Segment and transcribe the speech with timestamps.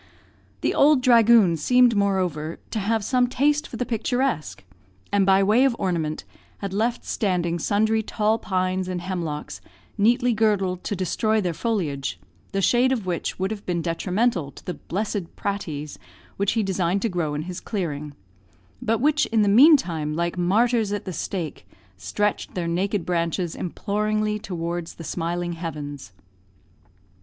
[0.61, 4.63] The "ould dhragoon" seemed, moreover, to have some taste for the picturesque,
[5.11, 6.23] and by way of ornament,
[6.57, 9.61] had left standing sundry tall pines and hemlocks
[9.99, 12.19] neatly girdled to destroy their foliage,
[12.51, 15.99] the shade of which would have been detrimental to the "blessed praties"
[16.35, 18.15] which he designed to grow in his clearing,
[18.81, 24.39] but which, in the meantime, like martyrs at the stake, stretched their naked branches imploringly
[24.39, 26.11] towards the smiling heavens.